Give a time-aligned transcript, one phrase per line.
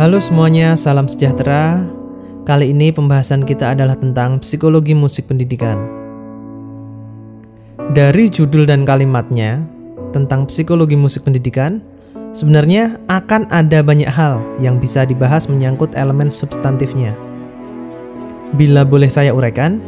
[0.00, 1.84] Halo semuanya, salam sejahtera.
[2.48, 5.76] Kali ini pembahasan kita adalah tentang psikologi musik pendidikan.
[7.92, 9.60] Dari judul dan kalimatnya
[10.16, 11.84] tentang psikologi musik pendidikan,
[12.32, 17.12] sebenarnya akan ada banyak hal yang bisa dibahas menyangkut elemen substantifnya.
[18.56, 19.84] Bila boleh saya uraikan,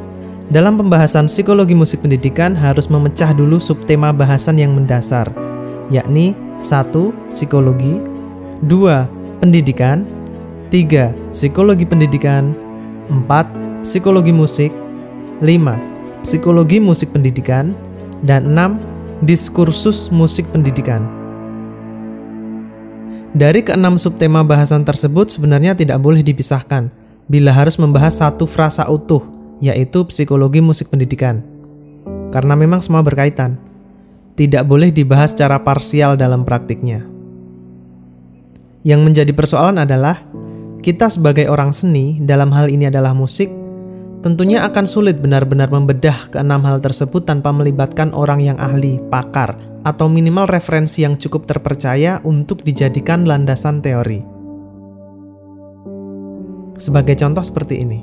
[0.52, 5.32] dalam pembahasan psikologi musik pendidikan harus memecah dulu subtema bahasan yang mendasar,
[5.88, 6.92] yakni 1.
[7.32, 7.96] Psikologi
[8.68, 9.24] 2.
[9.42, 10.06] Pendidikan
[10.72, 11.36] 3.
[11.36, 12.56] Psikologi pendidikan
[13.12, 13.84] 4.
[13.84, 14.72] Psikologi musik
[15.44, 16.24] 5.
[16.24, 17.76] Psikologi musik pendidikan
[18.24, 18.80] dan 6.
[19.20, 21.04] Diskursus musik pendidikan
[23.36, 26.88] Dari keenam subtema bahasan tersebut sebenarnya tidak boleh dipisahkan
[27.28, 29.28] bila harus membahas satu frasa utuh,
[29.60, 31.44] yaitu psikologi musik pendidikan.
[32.32, 33.60] Karena memang semua berkaitan
[34.40, 37.04] tidak boleh dibahas secara parsial dalam praktiknya.
[38.82, 40.32] Yang menjadi persoalan adalah
[40.82, 43.48] kita sebagai orang seni, dalam hal ini adalah musik,
[44.20, 49.54] tentunya akan sulit benar-benar membedah keenam hal tersebut tanpa melibatkan orang yang ahli, pakar,
[49.86, 54.20] atau minimal referensi yang cukup terpercaya untuk dijadikan landasan teori.
[56.76, 58.00] Sebagai contoh seperti ini.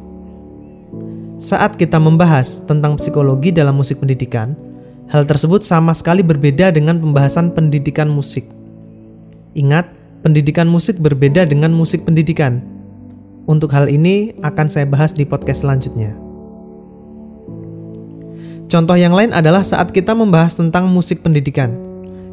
[1.39, 4.55] Saat kita membahas tentang psikologi dalam musik pendidikan,
[5.09, 8.45] Hal tersebut sama sekali berbeda dengan pembahasan pendidikan musik.
[9.57, 9.89] Ingat,
[10.19, 12.59] pendidikan musik berbeda dengan musik pendidikan.
[13.49, 16.13] Untuk hal ini akan saya bahas di podcast selanjutnya.
[18.69, 21.73] Contoh yang lain adalah saat kita membahas tentang musik pendidikan.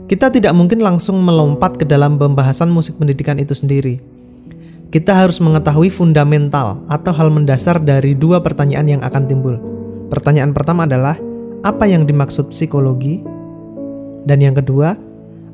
[0.06, 3.98] Kita tidak mungkin langsung melompat ke dalam pembahasan musik pendidikan itu sendiri.
[4.92, 9.56] Kita harus mengetahui fundamental atau hal mendasar dari dua pertanyaan yang akan timbul.
[10.12, 11.18] Pertanyaan pertama adalah,
[11.64, 13.24] apa yang dimaksud psikologi,
[14.28, 14.94] dan yang kedua,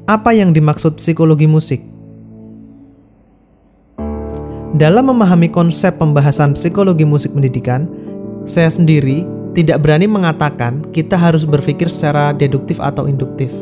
[0.04, 1.91] apa yang dimaksud psikologi musik.
[4.72, 7.84] Dalam memahami konsep pembahasan psikologi musik pendidikan,
[8.48, 9.20] saya sendiri
[9.52, 13.52] tidak berani mengatakan kita harus berpikir secara deduktif atau induktif.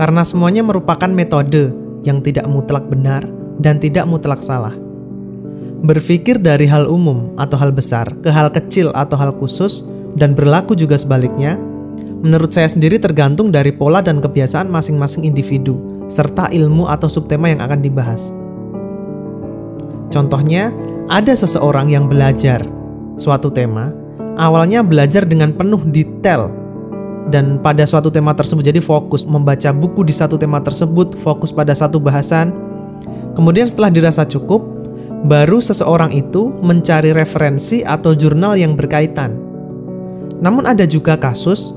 [0.00, 3.28] Karena semuanya merupakan metode yang tidak mutlak benar
[3.60, 4.72] dan tidak mutlak salah.
[5.84, 9.84] Berpikir dari hal umum atau hal besar ke hal kecil atau hal khusus
[10.16, 11.60] dan berlaku juga sebaliknya,
[12.24, 15.76] menurut saya sendiri tergantung dari pola dan kebiasaan masing-masing individu,
[16.08, 18.32] serta ilmu atau subtema yang akan dibahas.
[20.12, 20.70] Contohnya,
[21.06, 22.62] ada seseorang yang belajar
[23.18, 23.94] suatu tema,
[24.38, 26.50] awalnya belajar dengan penuh detail
[27.30, 31.74] dan pada suatu tema tersebut jadi fokus membaca buku di satu tema tersebut, fokus pada
[31.74, 32.54] satu bahasan.
[33.34, 34.62] Kemudian setelah dirasa cukup,
[35.26, 39.46] baru seseorang itu mencari referensi atau jurnal yang berkaitan
[40.40, 41.72] namun ada juga kasus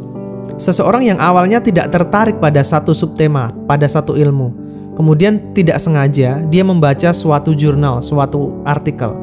[0.60, 4.69] seseorang yang awalnya tidak tertarik pada satu subtema, pada satu ilmu.
[5.00, 9.16] Kemudian tidak sengaja dia membaca suatu jurnal, suatu artikel.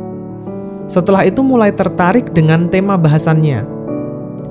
[0.89, 3.61] Setelah itu mulai tertarik dengan tema bahasannya.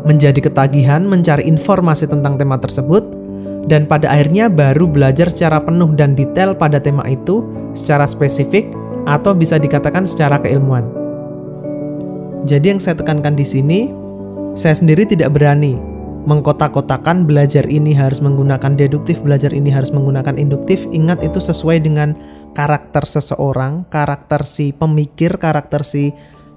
[0.06, 3.10] Menjadi ketagihan mencari informasi tentang tema tersebut
[3.66, 7.42] dan pada akhirnya baru belajar secara penuh dan detail pada tema itu
[7.74, 8.70] secara spesifik
[9.10, 10.86] atau bisa dikatakan secara keilmuan.
[12.46, 13.90] Jadi yang saya tekankan di sini,
[14.54, 15.95] saya sendiri tidak berani
[16.26, 20.90] mengkotak-kotakan belajar ini harus menggunakan deduktif, belajar ini harus menggunakan induktif.
[20.90, 22.18] Ingat itu sesuai dengan
[22.58, 26.12] karakter seseorang, karakter si pemikir, karakter si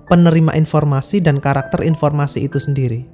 [0.08, 3.04] penerima informasi dan karakter informasi itu sendiri.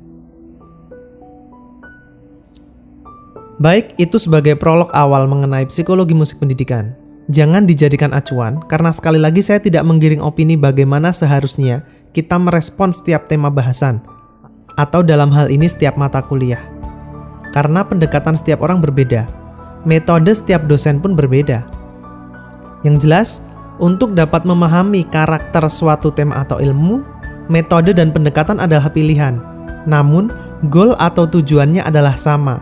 [3.58, 6.94] Baik, itu sebagai prolog awal mengenai psikologi musik pendidikan.
[7.30, 13.26] Jangan dijadikan acuan, karena sekali lagi saya tidak menggiring opini bagaimana seharusnya kita merespon setiap
[13.26, 14.13] tema bahasan
[14.74, 16.60] atau dalam hal ini setiap mata kuliah.
[17.54, 19.30] Karena pendekatan setiap orang berbeda,
[19.86, 21.62] metode setiap dosen pun berbeda.
[22.82, 23.28] Yang jelas,
[23.78, 27.02] untuk dapat memahami karakter suatu tema atau ilmu,
[27.46, 29.38] metode dan pendekatan adalah pilihan.
[29.86, 30.34] Namun,
[30.70, 32.58] goal atau tujuannya adalah sama,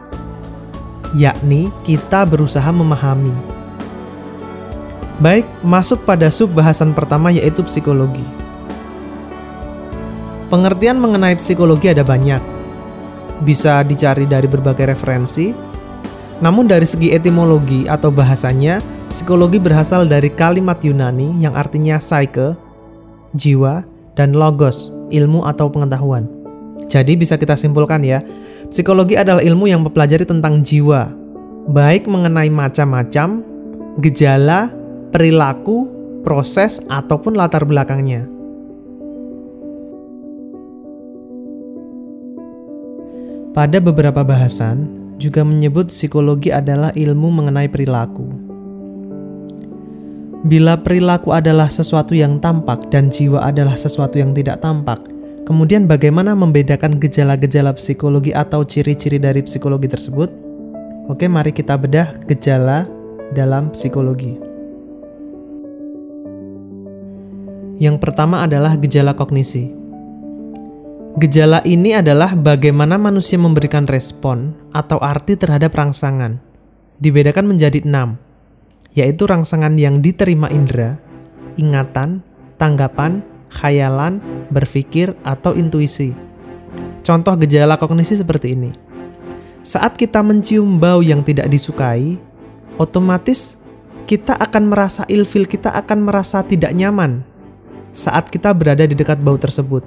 [1.16, 3.32] yakni kita berusaha memahami.
[5.22, 8.41] Baik, masuk pada sub bahasan pertama yaitu psikologi.
[10.52, 12.44] Pengertian mengenai psikologi ada banyak.
[13.40, 15.49] Bisa dicari dari berbagai referensi.
[16.44, 22.52] Namun dari segi etimologi atau bahasanya, psikologi berasal dari kalimat Yunani yang artinya psyche,
[23.32, 23.81] jiwa,
[24.12, 26.28] dan logos, ilmu atau pengetahuan.
[26.84, 28.20] Jadi bisa kita simpulkan ya,
[28.69, 31.08] psikologi adalah ilmu yang mempelajari tentang jiwa,
[31.72, 33.40] baik mengenai macam-macam,
[34.04, 34.69] gejala,
[35.16, 35.88] perilaku,
[36.20, 38.41] proses, ataupun latar belakangnya.
[43.52, 44.88] Pada beberapa bahasan,
[45.20, 48.25] juga menyebut psikologi adalah ilmu mengenai perilaku.
[50.49, 55.04] Bila perilaku adalah sesuatu yang tampak dan jiwa adalah sesuatu yang tidak tampak,
[55.44, 60.32] kemudian bagaimana membedakan gejala-gejala psikologi atau ciri-ciri dari psikologi tersebut?
[61.12, 62.88] Oke, mari kita bedah gejala
[63.37, 64.32] dalam psikologi.
[67.76, 69.81] Yang pertama adalah gejala kognisi.
[71.12, 76.41] Gejala ini adalah bagaimana manusia memberikan respon atau arti terhadap rangsangan.
[77.05, 78.17] Dibedakan menjadi enam,
[78.97, 80.97] yaitu rangsangan yang diterima indera,
[81.61, 82.25] ingatan,
[82.56, 83.20] tanggapan,
[83.53, 86.17] khayalan, berpikir, atau intuisi.
[87.05, 88.73] Contoh gejala kognisi seperti ini.
[89.61, 92.17] Saat kita mencium bau yang tidak disukai,
[92.81, 93.61] otomatis
[94.09, 97.20] kita akan merasa ilfil, kita akan merasa tidak nyaman
[97.93, 99.85] saat kita berada di dekat bau tersebut.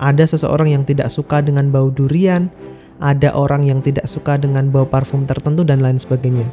[0.00, 2.48] Ada seseorang yang tidak suka dengan bau durian,
[2.96, 6.48] ada orang yang tidak suka dengan bau parfum tertentu, dan lain sebagainya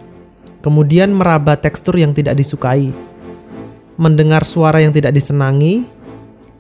[0.62, 2.92] kemudian meraba tekstur yang tidak disukai,
[3.96, 5.86] mendengar suara yang tidak disenangi,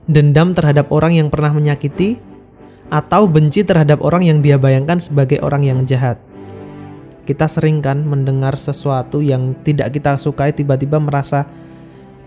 [0.08, 2.16] dendam terhadap orang yang pernah menyakiti,
[2.88, 6.22] atau benci terhadap orang yang dia bayangkan sebagai orang yang jahat.
[7.28, 11.44] Kita sering kan mendengar sesuatu yang tidak kita sukai tiba-tiba merasa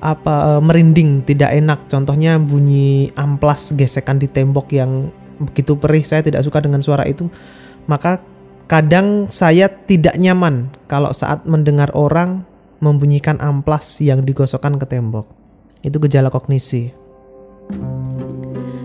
[0.00, 1.86] apa e, merinding, tidak enak.
[1.86, 7.28] Contohnya bunyi amplas gesekan di tembok yang begitu perih, saya tidak suka dengan suara itu.
[7.88, 8.20] Maka
[8.70, 12.46] Kadang saya tidak nyaman kalau saat mendengar orang
[12.78, 15.26] membunyikan amplas yang digosokkan ke tembok.
[15.82, 16.94] Itu gejala kognisi.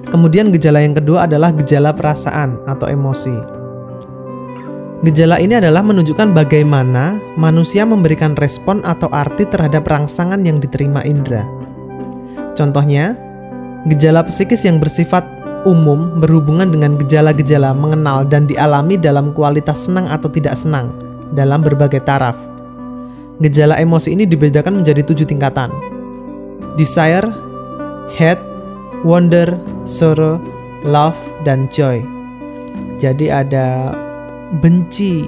[0.10, 3.55] Kemudian gejala yang kedua adalah gejala perasaan atau emosi.
[5.06, 11.46] Gejala ini adalah menunjukkan bagaimana manusia memberikan respon atau arti terhadap rangsangan yang diterima indera.
[12.58, 13.14] Contohnya,
[13.86, 15.22] gejala psikis yang bersifat
[15.70, 20.90] umum berhubungan dengan gejala-gejala mengenal dan dialami dalam kualitas senang atau tidak senang
[21.38, 22.34] dalam berbagai taraf.
[23.46, 25.70] Gejala emosi ini dibedakan menjadi tujuh tingkatan.
[26.82, 27.30] Desire,
[28.10, 28.42] hate,
[29.06, 29.54] wonder,
[29.86, 30.42] sorrow,
[30.82, 32.02] love, dan joy.
[32.98, 33.94] Jadi ada
[34.60, 35.28] benci,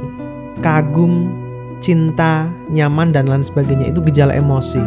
[0.64, 1.32] kagum,
[1.84, 3.92] cinta, nyaman, dan lain sebagainya.
[3.92, 4.82] Itu gejala emosi.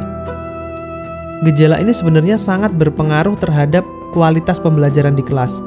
[1.48, 5.60] Gejala ini sebenarnya sangat berpengaruh terhadap kualitas pembelajaran di kelas.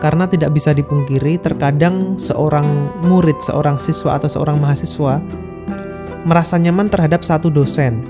[0.00, 5.20] Karena tidak bisa dipungkiri, terkadang seorang murid, seorang siswa atau seorang mahasiswa
[6.24, 8.04] merasa nyaman terhadap satu dosen,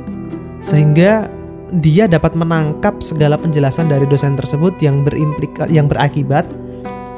[0.58, 1.30] sehingga
[1.70, 5.06] dia dapat menangkap segala penjelasan dari dosen tersebut yang
[5.70, 6.46] yang berakibat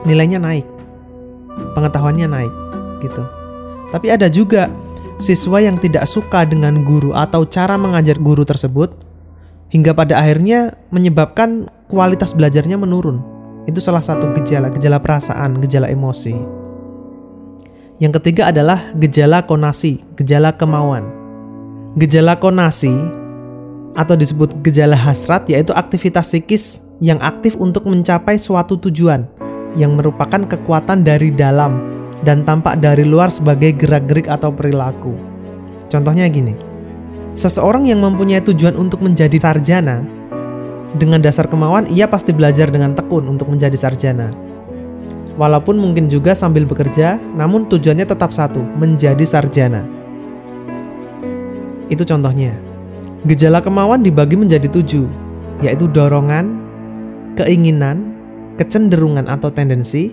[0.04, 0.68] nilainya naik,
[1.74, 2.54] pengetahuannya naik,
[3.04, 3.22] gitu.
[3.92, 4.72] Tapi ada juga
[5.20, 8.92] siswa yang tidak suka dengan guru atau cara mengajar guru tersebut,
[9.72, 13.20] hingga pada akhirnya menyebabkan kualitas belajarnya menurun.
[13.68, 16.34] Itu salah satu gejala, gejala perasaan, gejala emosi.
[18.02, 21.06] Yang ketiga adalah gejala konasi, gejala kemauan.
[21.94, 22.90] Gejala konasi
[23.92, 29.28] atau disebut gejala hasrat yaitu aktivitas psikis yang aktif untuk mencapai suatu tujuan
[29.78, 31.80] yang merupakan kekuatan dari dalam
[32.22, 35.14] dan tampak dari luar sebagai gerak-gerik atau perilaku.
[35.90, 36.54] Contohnya gini.
[37.32, 40.04] Seseorang yang mempunyai tujuan untuk menjadi sarjana
[40.92, 44.36] dengan dasar kemauan, ia pasti belajar dengan tekun untuk menjadi sarjana.
[45.40, 49.88] Walaupun mungkin juga sambil bekerja, namun tujuannya tetap satu, menjadi sarjana.
[51.88, 52.60] Itu contohnya.
[53.24, 55.08] Gejala kemauan dibagi menjadi tujuh,
[55.64, 56.60] yaitu dorongan,
[57.40, 58.11] keinginan,
[58.56, 60.12] kecenderungan atau tendensi,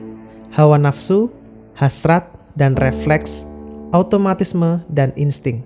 [0.53, 1.31] hawa nafsu,
[1.75, 3.47] hasrat, dan refleks,
[3.95, 5.63] automatisme, dan insting.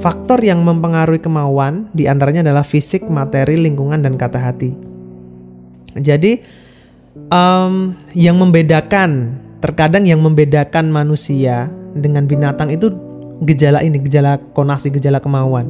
[0.00, 4.72] Faktor yang mempengaruhi kemauan di antaranya adalah fisik, materi, lingkungan, dan kata hati.
[5.92, 6.40] Jadi,
[7.28, 12.88] um, yang membedakan, terkadang yang membedakan manusia dengan binatang itu
[13.44, 15.68] gejala ini, gejala konasi, gejala kemauan.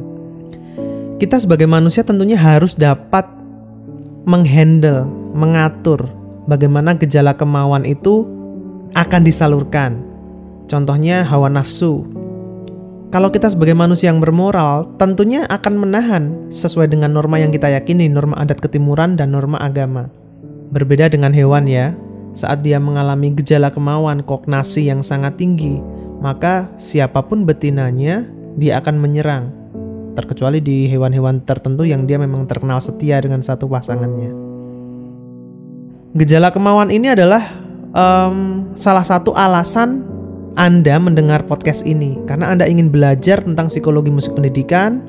[1.19, 3.27] Kita sebagai manusia tentunya harus dapat
[4.23, 6.07] menghandle, mengatur
[6.45, 8.29] bagaimana gejala kemauan itu
[8.93, 10.05] akan disalurkan.
[10.69, 12.07] Contohnya hawa nafsu,
[13.13, 18.09] kalau kita sebagai manusia yang bermoral, tentunya akan menahan sesuai dengan norma yang kita yakini,
[18.09, 20.09] norma adat ketimuran dan norma agama.
[20.73, 21.93] Berbeda dengan hewan ya,
[22.33, 25.77] saat dia mengalami gejala kemauan kognasi yang sangat tinggi,
[26.25, 28.25] maka siapa pun betinanya,
[28.57, 29.53] dia akan menyerang.
[30.17, 34.42] Terkecuali di hewan-hewan tertentu yang dia memang terkenal setia dengan satu pasangannya.
[36.13, 37.41] Gejala kemauan ini adalah
[37.89, 40.13] um, salah satu alasan
[40.53, 45.01] anda mendengar podcast ini karena Anda ingin belajar tentang psikologi musik pendidikan,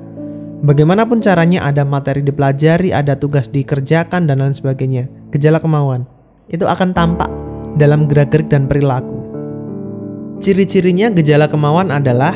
[0.64, 5.04] bagaimanapun caranya ada materi dipelajari, ada tugas dikerjakan dan lain sebagainya.
[5.36, 6.08] Gejala kemauan
[6.48, 7.28] itu akan tampak
[7.76, 9.20] dalam gerak-gerik dan perilaku.
[10.40, 12.32] Ciri-cirinya gejala kemauan adalah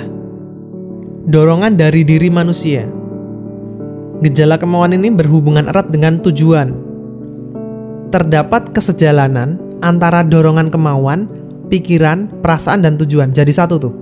[1.24, 2.84] dorongan dari diri manusia.
[4.20, 6.87] Gejala kemauan ini berhubungan erat dengan tujuan.
[8.08, 11.28] Terdapat kesejalanan antara dorongan kemauan,
[11.68, 13.36] pikiran, perasaan, dan tujuan.
[13.36, 13.94] Jadi satu tuh.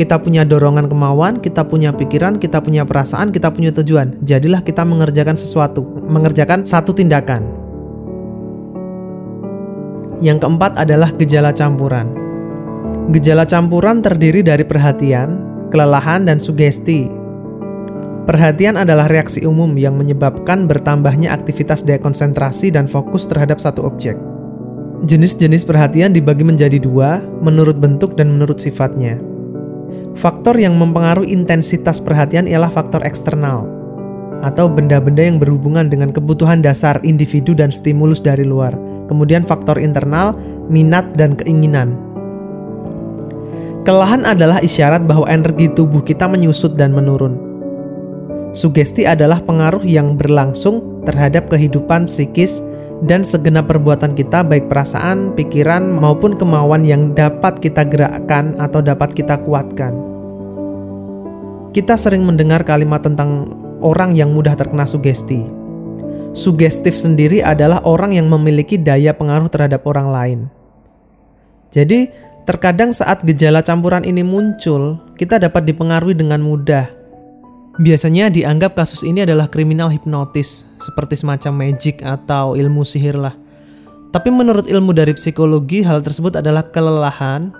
[0.00, 4.16] Kita punya dorongan kemauan, kita punya pikiran, kita punya perasaan, kita punya tujuan.
[4.24, 7.44] Jadilah kita mengerjakan sesuatu, mengerjakan satu tindakan.
[10.24, 12.16] Yang keempat adalah gejala campuran.
[13.12, 15.36] Gejala campuran terdiri dari perhatian,
[15.68, 17.19] kelelahan, dan sugesti.
[18.28, 24.14] Perhatian adalah reaksi umum yang menyebabkan bertambahnya aktivitas dekonsentrasi dan fokus terhadap satu objek.
[25.08, 29.16] Jenis-jenis perhatian dibagi menjadi dua, menurut bentuk dan menurut sifatnya.
[30.12, 33.64] Faktor yang mempengaruhi intensitas perhatian ialah faktor eksternal,
[34.44, 38.76] atau benda-benda yang berhubungan dengan kebutuhan dasar individu dan stimulus dari luar.
[39.08, 40.36] Kemudian faktor internal,
[40.68, 41.96] minat dan keinginan.
[43.88, 47.49] Kelelahan adalah isyarat bahwa energi tubuh kita menyusut dan menurun.
[48.50, 52.58] Sugesti adalah pengaruh yang berlangsung terhadap kehidupan psikis
[53.06, 59.14] dan segenap perbuatan kita baik perasaan, pikiran maupun kemauan yang dapat kita gerakkan atau dapat
[59.14, 59.94] kita kuatkan.
[61.70, 65.46] Kita sering mendengar kalimat tentang orang yang mudah terkena sugesti.
[66.34, 70.40] Sugestif sendiri adalah orang yang memiliki daya pengaruh terhadap orang lain.
[71.70, 72.10] Jadi,
[72.50, 76.99] terkadang saat gejala campuran ini muncul, kita dapat dipengaruhi dengan mudah
[77.80, 83.32] Biasanya dianggap kasus ini adalah kriminal hipnotis, seperti semacam magic atau ilmu sihir lah.
[84.12, 87.56] Tapi menurut ilmu dari psikologi, hal tersebut adalah kelelahan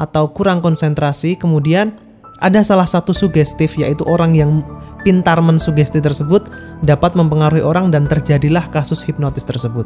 [0.00, 1.36] atau kurang konsentrasi.
[1.36, 1.92] Kemudian
[2.40, 4.64] ada salah satu sugestif, yaitu orang yang
[5.04, 6.48] pintar mensugesti tersebut
[6.80, 9.84] dapat mempengaruhi orang dan terjadilah kasus hipnotis tersebut.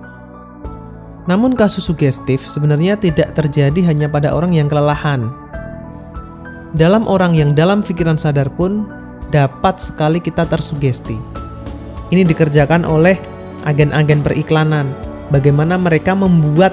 [1.26, 5.34] Namun kasus sugestif sebenarnya tidak terjadi hanya pada orang yang kelelahan.
[6.78, 8.97] Dalam orang yang dalam pikiran sadar pun
[9.28, 11.16] dapat sekali kita tersugesti.
[12.08, 13.20] Ini dikerjakan oleh
[13.68, 14.88] agen-agen periklanan.
[15.28, 16.72] Bagaimana mereka membuat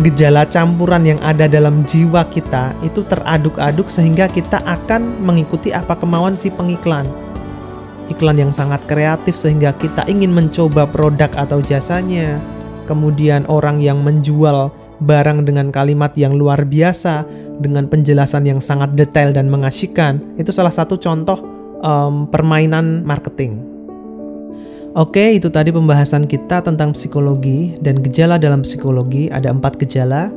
[0.00, 6.38] gejala campuran yang ada dalam jiwa kita itu teraduk-aduk sehingga kita akan mengikuti apa kemauan
[6.38, 7.04] si pengiklan.
[8.08, 12.38] Iklan yang sangat kreatif sehingga kita ingin mencoba produk atau jasanya.
[12.88, 17.24] Kemudian orang yang menjual barang dengan kalimat yang luar biasa,
[17.58, 21.40] dengan penjelasan yang sangat detail dan mengasihkan, itu salah satu contoh
[21.80, 23.70] um, permainan marketing.
[24.90, 29.30] Oke, itu tadi pembahasan kita tentang psikologi dan gejala dalam psikologi.
[29.30, 30.34] Ada empat gejala.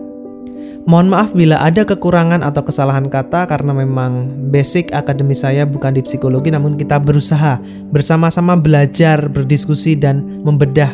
[0.84, 6.04] Mohon maaf bila ada kekurangan atau kesalahan kata karena memang basic akademi saya bukan di
[6.04, 7.58] psikologi namun kita berusaha
[7.90, 10.92] bersama-sama belajar, berdiskusi dan membedah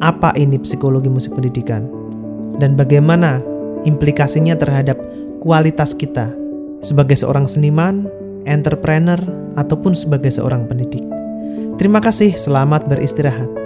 [0.00, 1.84] apa ini psikologi musik pendidikan
[2.58, 3.42] dan bagaimana
[3.88, 5.00] implikasinya terhadap
[5.40, 6.32] kualitas kita
[6.84, 8.08] sebagai seorang seniman,
[8.44, 9.18] entrepreneur,
[9.56, 11.04] ataupun sebagai seorang pendidik.
[11.80, 13.63] Terima kasih, selamat beristirahat.